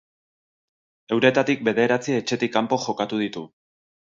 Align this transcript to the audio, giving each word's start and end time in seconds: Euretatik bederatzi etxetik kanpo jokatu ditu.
Euretatik 1.17 1.61
bederatzi 1.67 2.17
etxetik 2.23 2.55
kanpo 2.59 2.81
jokatu 2.89 3.21
ditu. 3.25 3.45